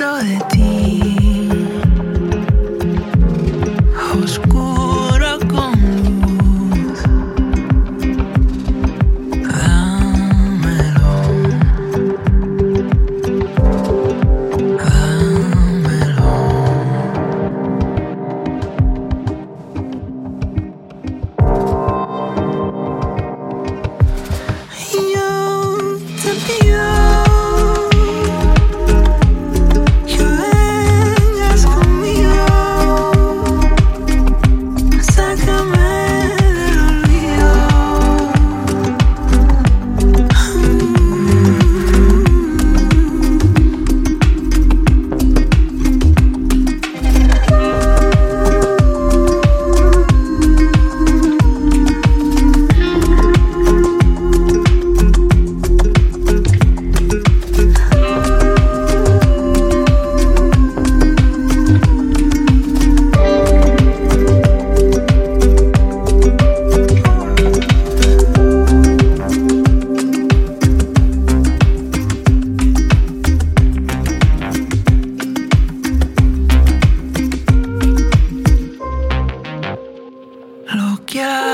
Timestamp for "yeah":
81.14-81.49